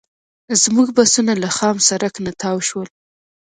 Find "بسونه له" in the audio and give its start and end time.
0.97-1.49